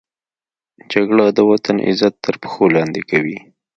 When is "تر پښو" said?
2.25-2.65